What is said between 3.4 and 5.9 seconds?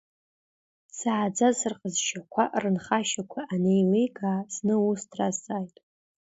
анеиликаа, зны ус дразҵааит…